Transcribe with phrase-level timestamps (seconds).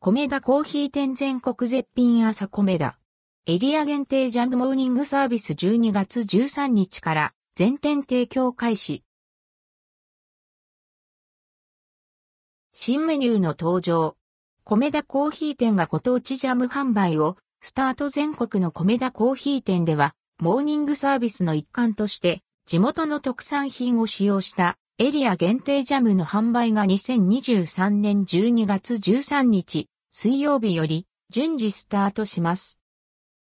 [0.00, 3.00] 米田コーヒー店全国絶品朝米田。
[3.46, 9.02] エリア限定ジャムモーニングサービス12月13日から全店提供開始。
[12.72, 14.16] 新メニューの登場。
[14.62, 32.82] 米田コーヒー店がご当地ジャム販売をスタート全国の米田コーヒー店ではモーニングサービスの一環として地元の特産品を使用したエリア限定ジャムの販売が2023年12月13日水曜日より順次スタートします。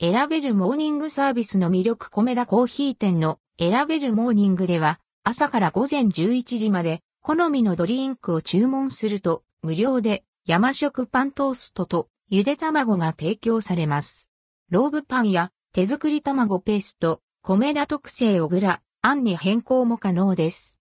[0.00, 14.30] 選べるモーニングサービスの魅力コメダ珈琲店の選べるモーニングでは朝から午前11時まで好みのドリンクを注文すると無料で山食パントーストとゆで卵が提供されます。
[14.70, 20.79] ローブパンや手作り卵ペースト、コメダ特製小倉あんに変更も可能です。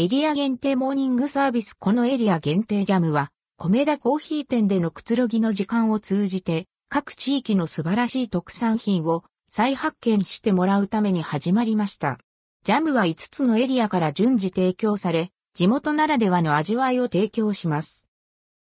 [0.00, 12.18] エリア限定モーニングサービスこのエリア限定ジャムは、米田コーヒー店でのくつろぎの時間を通じて、各地域の素晴らしい特産品を再発見してもらうために始まりました。
[12.64, 18.08] ジャムは5つのエリアから順次提供され、地元ならではの味わいを提供します。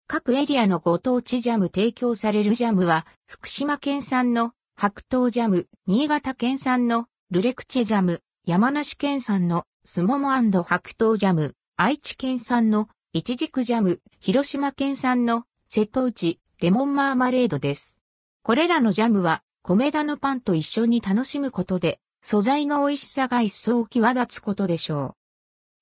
[0.07, 17.99] 各エリアのご当地ジャム提供されるジャムは、福島県産の白桃ジャム、新潟県産のルレクチェジャム、山梨県産のスモモ白桃ジャム、愛知県産のイチジクジャム、広島県産の瀬戸内レモンマーマレードです。
[18.43, 25.15] これらのジャムは米田のパンと一緒に楽しむことで素材の美味しさが一層際立つことでしょ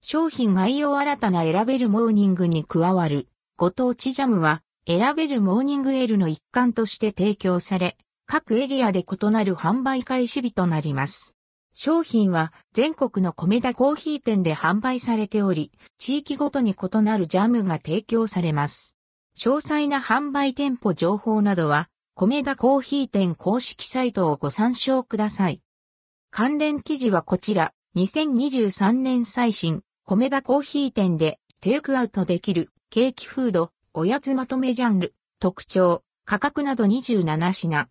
[0.02, 0.06] う。
[0.06, 3.28] 商品概要新たな選べるモーニングに加わる
[3.58, 11.36] ご当地ジャムは選べるモーニングエールの一環として提供され、各エリアで異なる販売開始日となります。
[11.82, 18.98] 商品は全国の米田コーヒー店で販売されており、地域ごとに異なるジャムが提供されます。
[19.38, 25.62] 詳細な販売店舗情報などは、米田コーヒー店公式サイトをご参照ください。
[26.32, 37.88] 関連記事はこちら、2023年最新、米田コーヒー店でテイクアウトできるケーキフード、おやつまとめジャンル、特徴、価格など27品。